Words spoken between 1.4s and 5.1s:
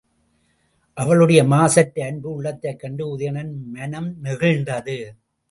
மாசற்ற அன்பு உள்ளத்தைக் கண்டு உதயணனுக்கு மனம் நெகிழ்ந்தது.